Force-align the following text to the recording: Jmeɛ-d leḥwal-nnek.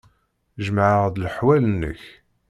Jmeɛ-d 0.65 1.15
leḥwal-nnek. 1.23 2.01